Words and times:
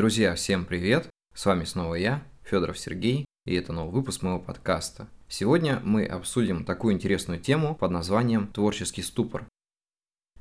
Друзья, 0.00 0.34
всем 0.34 0.64
привет! 0.64 1.10
С 1.34 1.44
вами 1.44 1.64
снова 1.64 1.94
я, 1.94 2.22
Федоров 2.42 2.78
Сергей, 2.78 3.26
и 3.44 3.54
это 3.54 3.74
новый 3.74 3.92
выпуск 3.92 4.22
моего 4.22 4.38
подкаста. 4.38 5.08
Сегодня 5.28 5.78
мы 5.84 6.06
обсудим 6.06 6.64
такую 6.64 6.94
интересную 6.94 7.38
тему 7.38 7.74
под 7.74 7.90
названием 7.90 8.46
«Творческий 8.46 9.02
ступор». 9.02 9.44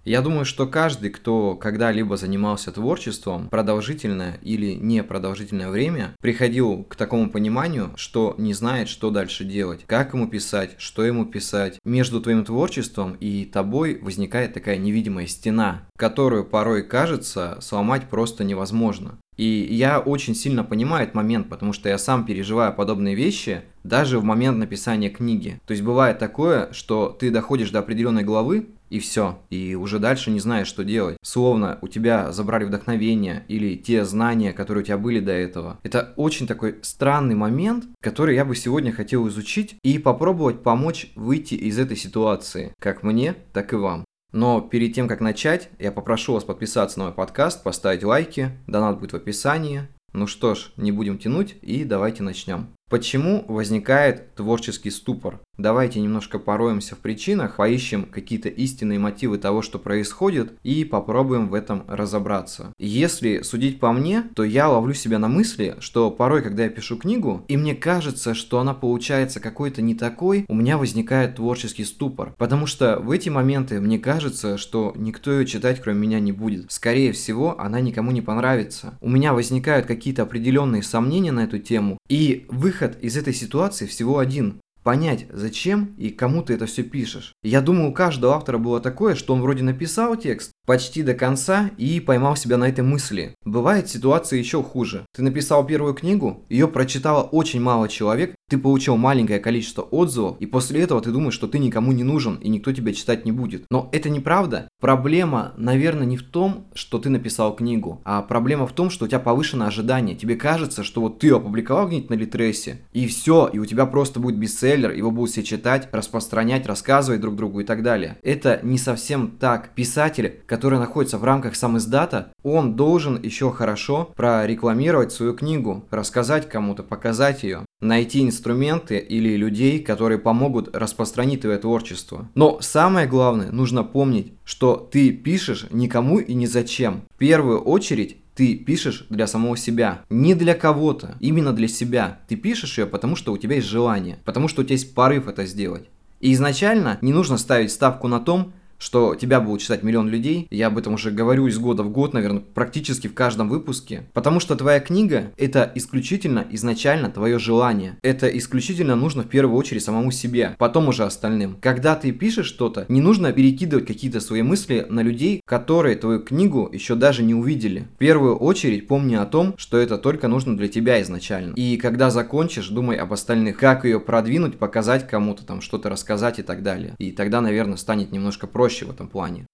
Я 0.06 0.22
думаю, 0.22 0.46
что 0.46 0.66
каждый, 0.66 1.10
кто 1.10 1.56
когда-либо 1.58 2.16
занимался 2.16 2.72
творчеством, 2.72 3.50
продолжительное 3.50 4.40
или 4.44 4.76
непродолжительное 4.76 5.70
время, 5.70 6.16
приходил 6.22 6.86
к 6.86 6.96
такому 6.96 7.30
пониманию, 7.30 7.92
что 7.98 8.36
не 8.38 8.54
знает, 8.54 8.88
что 8.88 9.12
дальше 9.12 9.44
делать, 9.44 9.84
как 9.88 10.14
ему 10.14 10.30
писать, 10.30 10.76
что 10.78 11.04
ему 11.04 11.26
писать. 11.26 11.80
Между 11.84 12.22
твоим 12.22 12.46
творчеством 12.46 13.18
и 13.20 13.44
тобой 13.44 14.00
возникает 14.02 14.54
такая 14.54 14.78
невидимая 14.78 15.28
стена, 15.28 15.86
которую 15.98 16.46
порой 16.46 16.82
кажется 16.82 17.58
сломать 17.60 18.08
просто 18.08 18.46
невозможно. 18.46 19.20
И 19.40 19.70
я 19.72 20.02
очень 20.02 20.36
сильно 20.36 20.66
понимаю 20.66 21.04
этот 21.04 21.16
момент, 21.16 21.48
потому 21.48 21.72
что 21.72 21.88
я 21.88 21.98
сам 21.98 22.26
переживаю 22.26 22.74
подобные 22.74 23.16
вещи 23.16 23.62
даже 23.86 24.20
в 24.20 24.24
момент 24.26 24.58
написания 24.58 25.10
книги. 25.10 25.62
То 25.66 25.72
есть 25.72 25.82
бывает 25.82 26.20
такое, 26.20 26.74
что 26.74 27.16
ты 27.18 27.32
доходишь 27.32 27.72
до 27.72 27.80
определенной 27.80 28.26
главы, 28.26 28.68
и 28.90 29.00
все, 29.00 29.40
и 29.50 29.76
уже 29.76 30.00
дальше 30.00 30.30
не 30.30 30.42
знаешь, 30.42 30.68
что 30.68 30.84
делать. 30.84 31.16
Словно 31.24 31.78
у 31.82 31.88
тебя 31.88 32.34
забрали 32.34 32.66
вдохновение 32.66 33.46
или 33.48 33.78
те 33.78 34.04
знания, 34.04 34.52
которые 34.52 34.84
у 34.84 34.86
тебя 34.86 34.98
были 34.98 35.22
до 35.22 35.32
этого. 35.32 35.80
Это 35.84 36.14
очень 36.18 36.46
такой 36.46 36.80
странный 36.82 37.36
момент, 37.36 37.86
который 38.02 38.36
я 38.36 38.44
бы 38.44 38.58
сегодня 38.58 38.92
хотел 38.92 39.26
изучить 39.30 39.78
и 39.84 40.00
попробовать 40.00 40.64
помочь 40.64 41.14
выйти 41.16 41.54
из 41.54 41.80
этой 41.80 41.96
ситуации, 41.96 42.74
как 42.78 43.04
мне, 43.04 43.36
так 43.54 43.72
и 43.72 43.78
вам. 43.78 44.04
Но 44.32 44.62
перед 44.62 44.94
тем, 44.94 45.08
как 45.08 45.22
начать, 45.22 45.70
я 45.80 45.92
попрошу 45.92 46.34
вас 46.34 46.44
подписаться 46.44 47.00
на 47.00 47.06
мой 47.06 47.14
подкаст, 47.14 47.64
поставить 47.64 48.04
лайки, 48.04 48.52
донат 48.68 49.00
будет 49.00 49.14
в 49.14 49.16
описании. 49.16 49.88
Ну 50.14 50.28
что 50.28 50.56
ж, 50.56 50.72
не 50.78 50.92
будем 50.92 51.18
тянуть 51.18 51.56
и 51.62 51.84
давайте 51.84 52.24
начнем. 52.24 52.68
Почему 52.90 53.46
возникает 53.48 54.34
творческий 54.34 54.90
ступор? 54.90 55.40
Давайте 55.60 56.00
немножко 56.00 56.40
пороемся 56.40 56.96
в 56.96 57.00
причинах, 57.00 57.58
поищем 57.58 58.04
какие-то 58.04 58.48
истинные 58.48 58.98
мотивы 58.98 59.38
того, 59.38 59.62
что 59.62 59.78
происходит, 59.78 60.54
и 60.64 60.86
попробуем 60.86 61.50
в 61.50 61.54
этом 61.54 61.84
разобраться. 61.88 62.74
Если 62.80 63.42
судить 63.42 63.80
по 63.80 63.92
мне, 63.92 64.24
то 64.36 64.46
я 64.46 64.70
ловлю 64.70 64.94
себя 64.94 65.20
на 65.20 65.28
мысли, 65.28 65.76
что 65.82 66.10
порой, 66.12 66.42
когда 66.42 66.64
я 66.64 66.70
пишу 66.70 66.98
книгу, 66.98 67.44
и 67.50 67.58
мне 67.58 67.76
кажется, 67.76 68.34
что 68.34 68.60
она 68.60 68.74
получается 68.74 69.42
какой-то 69.42 69.82
не 69.82 69.96
такой, 69.96 70.46
у 70.48 70.56
меня 70.56 70.78
возникает 70.78 71.36
творческий 71.36 71.84
ступор. 71.84 72.34
Потому 72.38 72.66
что 72.66 72.98
в 73.00 73.12
эти 73.12 73.28
моменты 73.28 73.82
мне 73.82 74.00
кажется, 74.00 74.58
что 74.58 74.94
никто 74.96 75.32
ее 75.32 75.46
читать, 75.46 75.82
кроме 75.82 76.00
меня, 76.00 76.22
не 76.22 76.32
будет. 76.32 76.72
Скорее 76.72 77.12
всего, 77.12 77.60
она 77.60 77.82
никому 77.82 78.12
не 78.12 78.22
понравится. 78.22 78.98
У 79.02 79.10
меня 79.10 79.34
возникают 79.34 79.86
какие-то 79.86 80.24
определенные 80.24 80.84
сомнения 80.84 81.34
на 81.34 81.44
эту 81.44 81.60
тему, 81.60 81.98
и 82.08 82.46
выход 82.48 82.79
из 82.82 83.18
этой 83.18 83.34
ситуации 83.34 83.86
всего 83.86 84.20
один 84.20 84.62
понять, 84.90 85.28
зачем 85.32 85.94
и 86.00 86.10
кому 86.10 86.42
ты 86.42 86.56
это 86.56 86.66
все 86.66 86.82
пишешь. 86.82 87.34
Я 87.44 87.62
думаю, 87.62 87.92
у 87.92 87.94
каждого 87.94 88.34
автора 88.34 88.58
было 88.58 88.80
такое, 88.80 89.14
что 89.14 89.36
он 89.36 89.42
вроде 89.44 89.62
написал 89.62 90.16
текст 90.16 90.52
почти 90.66 91.04
до 91.04 91.14
конца 91.14 91.70
и 91.78 92.00
поймал 92.00 92.36
себя 92.36 92.58
на 92.58 92.68
этой 92.68 92.82
мысли. 92.82 93.36
Бывает 93.44 93.90
ситуация 93.90 94.40
еще 94.40 94.64
хуже. 94.64 95.06
Ты 95.16 95.22
написал 95.22 95.66
первую 95.66 95.94
книгу, 95.94 96.46
ее 96.50 96.68
прочитало 96.68 97.22
очень 97.22 97.62
мало 97.62 97.88
человек, 97.88 98.36
ты 98.50 98.58
получил 98.58 98.98
маленькое 98.98 99.40
количество 99.40 99.84
отзывов, 99.84 100.38
и 100.40 100.48
после 100.48 100.82
этого 100.82 101.02
ты 101.02 101.12
думаешь, 101.12 101.36
что 101.36 101.48
ты 101.48 101.60
никому 101.60 101.92
не 101.92 102.04
нужен 102.04 102.36
и 102.36 102.50
никто 102.50 102.72
тебя 102.72 102.94
читать 102.94 103.26
не 103.26 103.32
будет. 103.32 103.66
Но 103.70 103.90
это 103.92 104.10
неправда. 104.10 104.68
Проблема, 104.80 105.54
наверное, 105.58 106.06
не 106.06 106.18
в 106.18 106.24
том, 106.24 106.68
что 106.74 106.98
ты 106.98 107.10
написал 107.10 107.56
книгу, 107.56 108.02
а 108.06 108.22
проблема 108.24 108.66
в 108.66 108.74
том, 108.74 108.90
что 108.90 109.06
у 109.06 109.08
тебя 109.08 109.20
повышено 109.20 109.68
ожидание. 109.68 110.16
Тебе 110.16 110.36
кажется, 110.36 110.84
что 110.84 111.02
вот 111.02 111.20
ты 111.20 111.32
опубликовал 111.32 111.88
где-нибудь 111.88 112.10
на 112.10 112.16
Литресе, 112.16 112.82
и 112.92 113.08
все, 113.08 113.48
и 113.52 113.60
у 113.60 113.66
тебя 113.66 113.86
просто 113.86 114.20
будет 114.20 114.38
бестселлер, 114.38 114.79
его 114.88 115.12
будут 115.12 115.32
все 115.32 115.44
читать, 115.44 115.90
распространять, 115.92 116.66
рассказывать 116.66 117.22
друг 117.22 117.36
другу 117.36 117.60
и 117.60 117.64
так 117.64 117.84
далее. 117.84 118.18
Это 118.24 118.60
не 118.64 118.78
совсем 118.78 119.32
так. 119.40 119.76
Писатель, 119.76 120.42
который 120.46 120.80
находится 120.80 121.18
в 121.18 121.24
рамках 121.24 121.56
сам 121.56 121.78
издата, 121.78 122.32
он 122.44 122.76
должен 122.76 123.22
еще 123.22 123.52
хорошо 123.52 124.12
прорекламировать 124.16 125.12
свою 125.12 125.34
книгу, 125.34 125.86
рассказать 125.92 126.48
кому-то, 126.48 126.84
показать 126.84 127.44
ее 127.44 127.66
найти 127.82 128.22
инструменты 128.22 128.98
или 128.98 129.36
людей, 129.36 129.80
которые 129.80 130.20
помогут 130.20 130.76
распространить 130.76 131.42
твое 131.42 131.58
творчество. 131.58 132.30
Но 132.36 132.60
самое 132.62 133.08
главное, 133.08 133.52
нужно 133.52 133.84
помнить, 133.84 134.34
что 134.44 134.76
ты 134.76 135.12
пишешь 135.12 135.68
никому 135.72 136.20
и 136.20 136.34
ни 136.34 136.46
зачем. 136.46 137.04
В 137.16 137.18
первую 137.18 137.62
очередь 137.62 138.18
ты 138.40 138.56
пишешь 138.56 139.06
для 139.10 139.28
самого 139.28 139.58
себя, 139.58 140.06
не 140.10 140.34
для 140.34 140.54
кого-то, 140.54 141.18
именно 141.20 141.52
для 141.52 141.68
себя. 141.68 142.20
Ты 142.30 142.38
пишешь 142.38 142.78
ее, 142.78 142.86
потому 142.86 143.18
что 143.18 143.34
у 143.34 143.38
тебя 143.38 143.56
есть 143.56 143.68
желание, 143.68 144.18
потому 144.24 144.48
что 144.48 144.62
у 144.62 144.64
тебя 144.64 144.76
есть 144.76 144.96
порыв 144.96 145.28
это 145.28 145.46
сделать. 145.46 145.90
И 146.22 146.32
изначально 146.32 146.98
не 147.02 147.12
нужно 147.12 147.38
ставить 147.38 147.70
ставку 147.70 148.08
на 148.08 148.22
том, 148.22 148.54
что 148.80 149.14
тебя 149.14 149.40
будут 149.40 149.62
читать 149.62 149.84
миллион 149.84 150.10
людей. 150.10 150.48
Я 150.50 150.68
об 150.68 150.78
этом 150.78 150.96
уже 150.96 151.12
говорю 151.12 151.46
из 151.48 151.60
года 151.60 151.84
в 151.84 151.92
год, 151.92 152.14
наверное, 152.14 152.42
практически 152.42 153.08
в 153.08 153.14
каждом 153.14 153.50
выпуске. 153.50 154.04
Потому 154.14 154.40
что 154.40 154.56
твоя 154.56 154.80
книга– 154.80 155.32
это 155.38 155.72
исключительно 155.76 156.48
изначально 156.52 157.12
твое 157.12 157.38
желание. 157.38 157.98
Это 158.02 158.28
исключительно 158.28 158.96
нужно 158.96 159.24
в 159.24 159.28
первую 159.28 159.58
очередь 159.58 159.84
самому 159.84 160.12
себе, 160.12 160.56
потом 160.58 160.88
уже 160.88 161.04
остальным. 161.04 161.58
Когда 161.62 161.96
ты 161.96 162.12
пишешь 162.12 162.48
что-то, 162.48 162.86
не 162.90 163.02
нужно 163.02 163.32
перекидывать 163.34 163.86
какие-то 163.86 164.22
свои 164.22 164.42
мысли 164.42 164.88
на 164.90 165.02
людей, 165.02 165.42
которые 165.46 165.96
твою 165.96 166.22
книгу 166.22 166.70
еще 166.72 166.96
даже 166.96 167.22
не 167.22 167.36
увидели. 167.36 167.88
В 167.96 167.98
первую 167.98 168.38
очередь 168.38 168.88
помни 168.88 169.16
о 169.16 169.26
том, 169.26 169.54
что 169.58 169.78
это 169.78 169.98
только 169.98 170.28
нужно 170.28 170.56
для 170.58 170.70
тебя 170.70 171.02
изначально. 171.02 171.54
И 171.56 171.78
когда 171.78 172.10
закончишь, 172.10 172.70
думай 172.70 172.98
об 172.98 173.14
остальных. 173.14 173.58
Как 173.58 173.84
ее 173.84 174.00
продвинуть, 174.00 174.58
показать 174.58 175.08
кому-то, 175.08 175.46
там 175.46 175.62
что-то 175.62 175.90
рассказать 175.90 176.40
и 176.40 176.44
так 176.44 176.64
далее. 176.64 176.96
И 176.98 177.12
тогда, 177.12 177.42
наверное, 177.42 177.78
станет 177.78 178.12
немножко 178.12 178.48
проще 178.48 178.69
проще 178.70 178.86
в 178.86 178.92
этом 178.92 179.08
плане. 179.08 179.48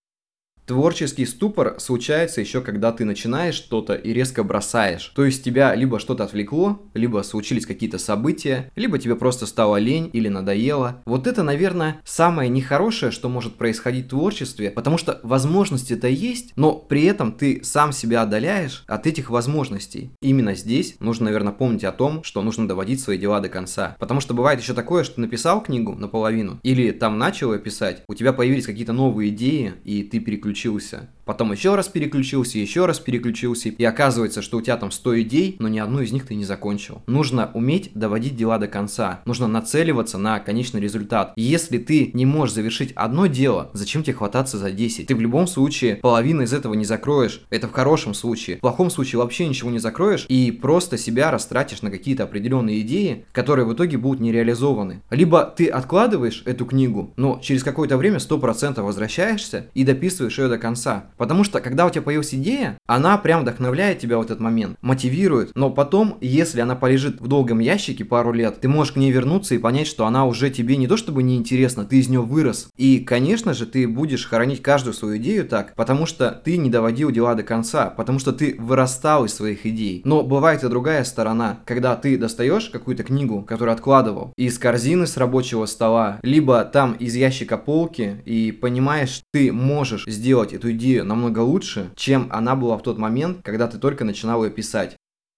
Творческий 0.66 1.28
ступор 1.28 1.76
случается 1.78 2.42
еще 2.42 2.60
когда 2.60 2.92
ты 2.92 3.06
начинаешь 3.06 3.54
что-то 3.54 3.94
и 3.94 4.14
резко 4.14 4.44
бросаешь. 4.44 5.12
То 5.16 5.24
есть 5.24 5.44
тебя 5.44 5.76
либо 5.76 6.00
что-то 6.00 6.24
отвлекло, 6.24 6.82
либо 6.96 7.22
случились 7.22 7.68
какие-то 7.68 8.00
события, 8.00 8.72
либо 8.76 8.98
тебе 8.98 9.16
просто 9.16 9.46
стало 9.46 9.78
лень 9.78 10.10
или 10.12 10.28
надоело. 10.28 11.04
Вот 11.06 11.28
это, 11.28 11.44
наверное, 11.44 12.02
самое 12.04 12.50
нехорошее, 12.50 13.12
что 13.12 13.30
может 13.30 13.58
происходить 13.58 14.08
в 14.08 14.10
творчестве, 14.10 14.72
потому 14.72 14.98
что 14.98 15.20
возможности-то 15.22 16.08
есть, 16.08 16.54
но 16.56 16.74
при 16.74 17.04
этом 17.04 17.34
ты 17.34 17.64
сам 17.64 17.92
себя 17.92 18.24
отдаляешь 18.24 18.86
от 18.88 19.06
этих 19.06 19.30
возможностей. 19.30 20.14
Именно 20.22 20.56
здесь 20.56 20.96
нужно, 21.00 21.26
наверное, 21.26 21.54
помнить 21.54 21.84
о 21.84 21.92
том, 21.92 22.24
что 22.24 22.42
нужно 22.42 22.68
доводить 22.68 23.02
свои 23.02 23.20
дела 23.20 23.40
до 23.40 23.50
конца. 23.50 23.96
Потому 24.00 24.20
что 24.20 24.34
бывает 24.34 24.60
еще 24.60 24.74
такое, 24.74 25.04
что 25.04 25.22
написал 25.22 25.62
книгу 25.62 25.94
наполовину, 25.94 26.60
или 26.64 26.90
там 26.90 27.20
начал 27.20 27.54
ее 27.54 27.60
писать, 27.60 28.02
у 28.08 28.16
тебя 28.16 28.34
появились 28.34 28.66
какие-то 28.66 28.94
новые 28.94 29.30
идеи, 29.30 29.74
и 29.84 30.02
ты 30.02 30.20
переключился 30.20 30.55
переключился. 30.56 31.10
Потом 31.26 31.52
еще 31.52 31.76
раз 31.76 31.88
переключился, 31.88 32.60
еще 32.60 32.86
раз 32.86 33.00
переключился. 33.00 33.70
И 33.70 33.84
оказывается, 33.84 34.42
что 34.42 34.58
у 34.58 34.62
тебя 34.62 34.78
там 34.78 34.92
100 34.92 35.22
идей, 35.22 35.56
но 35.60 35.68
ни 35.68 35.80
одну 35.80 36.02
из 36.02 36.12
них 36.12 36.28
ты 36.28 36.36
не 36.36 36.46
закончил. 36.46 37.02
Нужно 37.08 37.52
уметь 37.54 37.92
доводить 37.96 38.36
дела 38.36 38.60
до 38.60 38.68
конца. 38.68 39.22
Нужно 39.26 39.48
нацеливаться 39.48 40.18
на 40.18 40.40
конечный 40.40 40.80
результат. 40.82 41.34
если 41.36 41.78
ты 41.80 42.12
не 42.14 42.26
можешь 42.26 42.56
завершить 42.56 42.92
одно 42.94 43.26
дело, 43.26 43.72
зачем 43.74 44.04
тебе 44.04 44.14
хвататься 44.14 44.58
за 44.58 44.72
10? 44.72 45.08
Ты 45.08 45.16
в 45.16 45.22
любом 45.22 45.48
случае 45.48 45.96
половину 45.96 46.44
из 46.44 46.54
этого 46.54 46.74
не 46.76 46.86
закроешь. 46.86 47.42
Это 47.50 47.68
в 47.68 47.72
хорошем 47.72 48.14
случае. 48.14 48.58
В 48.58 48.62
плохом 48.62 48.90
случае 48.90 49.20
вообще 49.20 49.48
ничего 49.48 49.72
не 49.72 49.80
закроешь 49.80 50.26
и 50.30 50.52
просто 50.52 50.98
себя 50.98 51.32
растратишь 51.32 51.82
на 51.82 51.90
какие-то 51.90 52.24
определенные 52.24 52.82
идеи, 52.82 53.26
которые 53.32 53.66
в 53.66 53.74
итоге 53.74 53.98
будут 53.98 54.20
не 54.20 54.32
реализованы. 54.32 55.02
Либо 55.10 55.44
ты 55.44 55.68
откладываешь 55.68 56.44
эту 56.46 56.66
книгу, 56.66 57.14
но 57.18 57.40
через 57.42 57.64
какое-то 57.64 57.98
время 57.98 58.18
100% 58.18 58.82
возвращаешься 58.82 59.68
и 59.74 59.84
дописываешь 59.84 60.38
ее 60.38 60.48
до 60.48 60.58
конца. 60.58 61.06
Потому 61.18 61.44
что, 61.44 61.62
когда 61.62 61.86
у 61.86 61.90
тебя 61.90 62.02
появилась 62.02 62.34
идея, 62.34 62.78
она 62.88 63.18
прям 63.18 63.42
вдохновляет 63.42 64.00
тебя 64.00 64.18
в 64.18 64.22
этот 64.22 64.40
момент, 64.40 64.78
мотивирует. 64.82 65.52
Но 65.56 65.70
потом, 65.70 66.18
если 66.22 66.62
она 66.62 66.76
полежит 66.76 67.22
в 67.22 67.28
долгом 67.28 67.60
ящике 67.60 68.06
пару 68.06 68.32
лет, 68.34 68.60
ты 68.62 68.68
можешь 68.68 68.94
к 68.94 68.98
ней 68.98 69.12
вернуться 69.12 69.56
и 69.56 69.60
понять, 69.60 69.88
что 69.88 70.06
она 70.06 70.26
уже 70.26 70.50
тебе 70.50 70.78
не 70.78 70.88
то 70.88 70.98
чтобы 70.98 71.24
неинтересна, 71.24 71.86
ты 71.86 72.00
из 72.00 72.10
нее 72.10 72.22
вырос. 72.22 72.70
И, 72.78 73.00
конечно 73.00 73.54
же, 73.54 73.66
ты 73.66 73.88
будешь 73.88 74.28
хоронить 74.28 74.62
каждую 74.62 74.94
свою 74.94 75.18
идею 75.18 75.48
так, 75.48 75.74
потому 75.76 76.06
что 76.06 76.32
ты 76.32 76.58
не 76.58 76.70
доводил 76.70 77.12
дела 77.12 77.36
до 77.36 77.44
конца, 77.44 77.90
потому 77.90 78.20
что 78.20 78.34
ты 78.34 78.56
вырастал 78.60 79.26
из 79.26 79.34
своих 79.34 79.66
идей. 79.66 80.02
Но 80.06 80.24
бывает 80.24 80.64
и 80.64 80.70
другая 80.70 81.04
сторона, 81.04 81.60
когда 81.66 81.96
ты 81.96 82.18
достаешь 82.18 82.70
какую-то 82.70 83.04
книгу, 83.04 83.42
которую 83.44 83.74
откладывал, 83.74 84.34
из 84.38 84.58
корзины 84.58 85.08
с 85.08 85.18
рабочего 85.18 85.66
стола, 85.66 86.20
либо 86.24 86.64
там 86.66 86.94
из 86.94 87.16
ящика 87.16 87.58
полки, 87.58 88.22
и 88.26 88.52
понимаешь, 88.52 89.22
ты 89.32 89.52
можешь 89.52 90.06
сделать 90.08 90.54
эту 90.54 90.72
идею 90.72 91.05
намного 91.06 91.40
лучше, 91.40 91.92
чем 91.96 92.28
она 92.32 92.56
была 92.56 92.78
в 92.78 92.84
тот 92.84 92.98
момент, 92.98 93.40
когда 93.44 93.68
ты 93.68 93.78
только 93.78 94.04
начинал 94.04 94.44
ее 94.44 94.52
писать. 94.52 94.98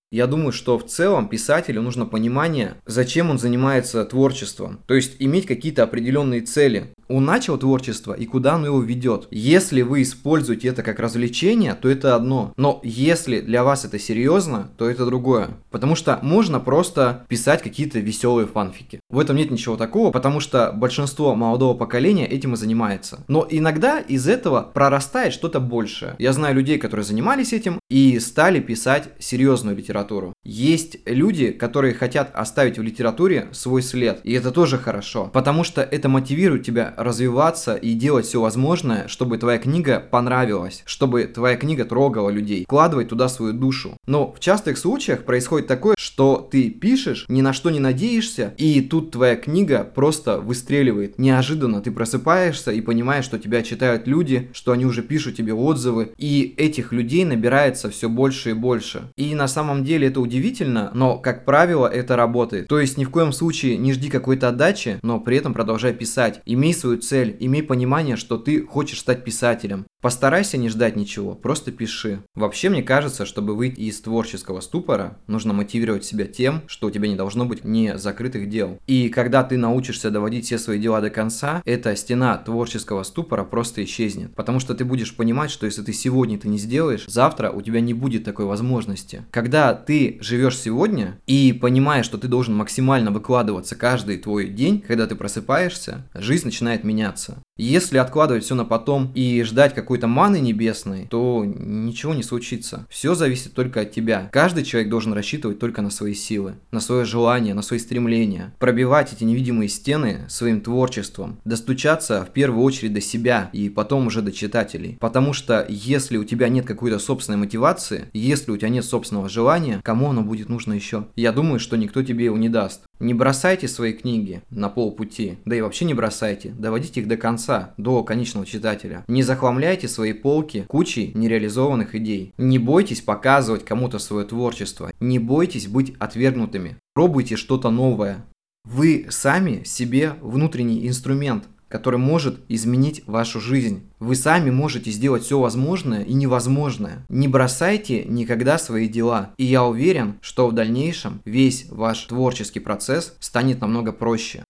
Я 0.09 0.25
думаю, 0.25 0.53
что 0.53 0.79
в 0.79 0.85
целом 0.85 1.27
писателю 1.27 1.81
нужно 1.81 2.05
понимание, 2.05 2.77
зачем 2.85 3.29
он 3.29 3.37
занимается 3.37 4.05
творчеством. 4.05 4.79
То 4.87 4.93
есть 4.93 5.17
иметь 5.19 5.45
какие-то 5.45 5.83
определенные 5.83 6.41
цели, 6.41 6.93
он 7.09 7.25
начал 7.25 7.57
творчество 7.57 8.13
и 8.13 8.25
куда 8.25 8.53
оно 8.53 8.67
его 8.67 8.81
ведет. 8.81 9.27
Если 9.31 9.81
вы 9.81 10.03
используете 10.03 10.69
это 10.69 10.81
как 10.81 10.99
развлечение, 10.99 11.73
то 11.73 11.89
это 11.89 12.15
одно. 12.15 12.53
Но 12.55 12.79
если 12.83 13.41
для 13.41 13.65
вас 13.65 13.83
это 13.83 13.99
серьезно, 13.99 14.69
то 14.77 14.89
это 14.89 15.05
другое. 15.05 15.49
Потому 15.71 15.95
что 15.95 16.19
можно 16.21 16.61
просто 16.61 17.25
писать 17.27 17.61
какие-то 17.61 17.99
веселые 17.99 18.47
фанфики. 18.47 19.01
В 19.09 19.19
этом 19.19 19.37
нет 19.37 19.51
ничего 19.51 19.77
такого, 19.77 20.11
потому 20.11 20.41
что 20.41 20.73
большинство 20.73 21.33
молодого 21.33 21.73
поколения 21.73 22.27
этим 22.27 22.55
и 22.55 22.57
занимается. 22.57 23.19
Но 23.29 23.47
иногда 23.49 23.99
из 23.99 24.27
этого 24.27 24.69
прорастает 24.73 25.31
что-то 25.31 25.61
большее. 25.61 26.15
Я 26.19 26.33
знаю 26.33 26.55
людей, 26.55 26.77
которые 26.77 27.05
занимались 27.05 27.53
этим 27.53 27.79
и 27.89 28.19
стали 28.19 28.59
писать 28.59 29.09
серьезную 29.17 29.77
литературу. 29.77 30.33
Есть 30.43 30.97
люди, 31.05 31.51
которые 31.51 31.93
хотят 31.93 32.31
оставить 32.33 32.77
в 32.77 32.81
литературе 32.81 33.47
свой 33.53 33.81
след, 33.81 34.19
и 34.25 34.33
это 34.33 34.51
тоже 34.51 34.77
хорошо, 34.77 35.29
потому 35.31 35.63
что 35.63 35.81
это 35.81 36.09
мотивирует 36.09 36.65
тебя 36.65 36.93
развиваться 36.97 37.75
и 37.75 37.93
делать 37.93 38.25
все 38.25 38.41
возможное, 38.41 39.07
чтобы 39.07 39.37
твоя 39.37 39.57
книга 39.57 40.01
понравилась, 40.01 40.83
чтобы 40.85 41.23
твоя 41.25 41.55
книга 41.55 41.85
трогала 41.85 42.29
людей, 42.29 42.65
вкладывать 42.65 43.07
туда 43.07 43.29
свою 43.29 43.53
душу. 43.53 43.95
Но 44.05 44.33
в 44.33 44.41
частых 44.41 44.77
случаях 44.77 45.23
происходит 45.23 45.67
такое, 45.67 45.95
что 46.17 46.47
ты 46.49 46.71
пишешь, 46.71 47.25
ни 47.27 47.41
на 47.41 47.53
что 47.53 47.69
не 47.69 47.79
надеешься, 47.79 48.55
и 48.57 48.81
тут 48.81 49.11
твоя 49.11 49.35
книга 49.35 49.83
просто 49.83 50.39
выстреливает. 50.39 51.19
Неожиданно 51.19 51.79
ты 51.79 51.91
просыпаешься 51.91 52.71
и 52.71 52.81
понимаешь, 52.81 53.23
что 53.23 53.37
тебя 53.37 53.61
читают 53.61 54.07
люди, 54.07 54.49
что 54.51 54.71
они 54.71 54.87
уже 54.87 55.03
пишут 55.03 55.35
тебе 55.35 55.53
отзывы, 55.53 56.13
и 56.17 56.55
этих 56.57 56.91
людей 56.91 57.23
набирается 57.23 57.91
все 57.91 58.09
больше 58.09 58.49
и 58.49 58.53
больше. 58.53 59.11
И 59.15 59.35
на 59.35 59.47
самом 59.47 59.83
деле 59.83 60.07
это 60.07 60.19
удивительно, 60.19 60.89
но, 60.95 61.19
как 61.19 61.45
правило, 61.45 61.85
это 61.85 62.15
работает. 62.15 62.67
То 62.67 62.79
есть 62.79 62.97
ни 62.97 63.05
в 63.05 63.11
коем 63.11 63.31
случае 63.31 63.77
не 63.77 63.93
жди 63.93 64.09
какой-то 64.09 64.49
отдачи, 64.49 64.97
но 65.03 65.19
при 65.19 65.37
этом 65.37 65.53
продолжай 65.53 65.93
писать. 65.93 66.41
Имей 66.47 66.73
свою 66.73 66.97
цель, 66.97 67.37
имей 67.39 67.61
понимание, 67.61 68.15
что 68.15 68.39
ты 68.39 68.63
хочешь 68.63 69.01
стать 69.01 69.23
писателем. 69.23 69.85
Постарайся 70.07 70.55
не 70.55 70.69
ждать 70.69 70.95
ничего, 70.95 71.35
просто 71.35 71.73
пиши. 71.73 72.21
Вообще, 72.33 72.69
мне 72.69 72.81
кажется, 72.81 73.25
чтобы 73.25 73.57
выйти 73.57 73.81
из 73.81 73.99
творческого 73.99 74.61
ступора, 74.61 75.17
нужно 75.27 75.51
мотивировать 75.51 76.05
себя 76.05 76.27
тем, 76.27 76.61
что 76.67 76.87
у 76.87 76.91
тебя 76.91 77.09
не 77.09 77.17
должно 77.17 77.43
быть 77.43 77.65
не 77.65 77.97
закрытых 77.97 78.47
дел. 78.47 78.79
И 78.87 79.09
когда 79.09 79.43
ты 79.43 79.57
научишься 79.57 80.09
доводить 80.09 80.45
все 80.45 80.59
свои 80.59 80.79
дела 80.79 81.01
до 81.01 81.09
конца, 81.09 81.61
эта 81.65 81.93
стена 81.97 82.37
творческого 82.37 83.03
ступора 83.03 83.43
просто 83.43 83.83
исчезнет. 83.83 84.33
Потому 84.33 84.61
что 84.61 84.75
ты 84.75 84.85
будешь 84.85 85.13
понимать, 85.13 85.51
что 85.51 85.65
если 85.65 85.81
ты 85.81 85.91
сегодня 85.91 86.37
это 86.37 86.47
не 86.47 86.57
сделаешь, 86.57 87.03
завтра 87.07 87.51
у 87.51 87.61
тебя 87.61 87.81
не 87.81 87.93
будет 87.93 88.23
такой 88.23 88.45
возможности. 88.45 89.25
Когда 89.31 89.73
ты 89.73 90.19
живешь 90.21 90.57
сегодня 90.57 91.19
и 91.27 91.51
понимаешь, 91.51 92.05
что 92.05 92.17
ты 92.17 92.29
должен 92.29 92.55
максимально 92.55 93.11
выкладываться 93.11 93.75
каждый 93.75 94.19
твой 94.19 94.47
день, 94.47 94.79
когда 94.79 95.05
ты 95.05 95.17
просыпаешься, 95.17 96.07
жизнь 96.13 96.45
начинает 96.45 96.85
меняться. 96.85 97.43
Если 97.57 97.97
откладывать 97.97 98.43
все 98.43 98.55
на 98.55 98.65
потом 98.65 99.11
и 99.15 99.41
ждать 99.43 99.73
какой-то 99.73 100.07
маны 100.07 100.39
небесной, 100.39 101.07
то 101.09 101.43
ничего 101.45 102.13
не 102.13 102.23
случится. 102.23 102.85
Все 102.89 103.15
зависит 103.15 103.53
только 103.53 103.81
от 103.81 103.91
тебя. 103.91 104.29
Каждый 104.31 104.63
человек 104.63 104.89
должен 104.89 105.13
рассчитывать 105.13 105.59
только 105.59 105.81
на 105.81 105.89
свои 105.89 106.13
силы, 106.13 106.55
на 106.71 106.79
свое 106.79 107.05
желание, 107.05 107.53
на 107.53 107.61
свои 107.61 107.79
стремления. 107.79 108.53
Пробивать 108.59 109.13
эти 109.13 109.23
невидимые 109.23 109.69
стены 109.69 110.25
своим 110.29 110.61
творчеством. 110.61 111.39
Достучаться 111.45 112.25
в 112.25 112.29
первую 112.31 112.63
очередь 112.63 112.93
до 112.93 113.01
себя 113.01 113.49
и 113.53 113.69
потом 113.69 114.07
уже 114.07 114.21
до 114.21 114.31
читателей. 114.31 114.97
Потому 114.99 115.33
что 115.33 115.65
если 115.67 116.17
у 116.17 116.23
тебя 116.23 116.49
нет 116.49 116.65
какой-то 116.65 116.99
собственной 116.99 117.37
мотивации, 117.37 118.09
если 118.13 118.51
у 118.51 118.57
тебя 118.57 118.69
нет 118.69 118.85
собственного 118.85 119.29
желания, 119.29 119.81
кому 119.83 120.09
оно 120.09 120.21
будет 120.21 120.49
нужно 120.49 120.73
еще? 120.73 121.07
Я 121.15 121.31
думаю, 121.31 121.59
что 121.59 121.75
никто 121.75 122.03
тебе 122.03 122.25
его 122.25 122.37
не 122.37 122.49
даст. 122.49 122.81
Не 122.99 123.13
бросайте 123.13 123.67
свои 123.67 123.93
книги 123.93 124.41
на 124.49 124.69
полпути, 124.69 125.37
да 125.45 125.55
и 125.55 125.61
вообще 125.61 125.85
не 125.85 125.93
бросайте, 125.93 126.49
доводите 126.49 127.01
их 127.01 127.07
до 127.07 127.17
конца, 127.17 127.73
до 127.77 128.03
конечного 128.03 128.45
читателя. 128.45 129.05
Не 129.07 129.23
захламляйте 129.23 129.87
свои 129.87 130.13
полки 130.13 130.65
кучей 130.67 131.11
нереализованных 131.13 131.93
идей. 131.95 132.33
Не 132.37 132.57
бойтесь 132.59 133.01
показывать 133.01 133.65
кому-то 133.65 133.99
свое 133.99 134.25
творчество, 134.25 134.91
не 134.99 135.19
бойтесь 135.19 135.67
быть 135.67 135.95
отвергнутыми. 135.99 136.77
Пробуйте 136.93 137.35
что-то 137.35 137.69
новое. 137.69 138.25
Вы 138.65 139.07
сами 139.09 139.63
себе 139.63 140.15
внутренний 140.21 140.87
инструмент, 140.87 141.45
который 141.69 141.99
может 141.99 142.39
изменить 142.47 143.03
вашу 143.07 143.39
жизнь. 143.39 143.89
Вы 143.99 144.15
сами 144.15 144.51
можете 144.51 144.91
сделать 144.91 145.23
все 145.23 145.39
возможное 145.39 146.03
и 146.03 146.13
невозможное. 146.13 147.05
Не 147.09 147.27
бросайте 147.27 148.03
никогда 148.05 148.57
свои 148.57 148.87
дела. 148.87 149.33
И 149.37 149.45
я 149.45 149.63
уверен, 149.63 150.15
что 150.21 150.47
в 150.47 150.53
дальнейшем 150.53 151.21
весь 151.25 151.67
ваш 151.69 152.03
творческий 152.05 152.59
процесс 152.59 153.15
станет 153.19 153.61
намного 153.61 153.91
проще. 153.91 154.43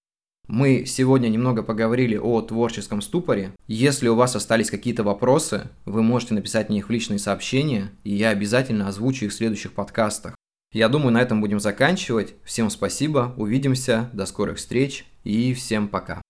Мы 0.47 0.85
сегодня 0.85 1.27
немного 1.27 1.61
поговорили 1.61 2.15
о 2.15 2.41
творческом 2.41 3.01
ступоре. 3.01 3.51
Если 3.67 4.07
у 4.07 4.15
вас 4.15 4.35
остались 4.35 4.71
какие-то 4.71 5.03
вопросы, 5.03 5.69
вы 5.85 6.03
можете 6.03 6.35
написать 6.35 6.69
мне 6.69 6.79
их 6.79 6.87
в 6.87 6.91
личные 6.91 7.19
сообщения, 7.19 7.91
и 8.05 8.15
я 8.15 8.29
обязательно 8.29 8.87
озвучу 8.87 9.25
их 9.25 9.31
в 9.31 9.35
следующих 9.35 9.73
подкастах. 9.73 10.35
Я 10.73 10.89
думаю, 10.89 11.11
на 11.11 11.21
этом 11.21 11.41
будем 11.41 11.59
заканчивать. 11.59 12.35
Всем 12.43 12.69
спасибо, 12.69 13.33
увидимся, 13.37 14.09
до 14.13 14.25
скорых 14.25 14.57
встреч 14.57 15.05
и 15.23 15.53
всем 15.53 15.87
пока. 15.87 16.21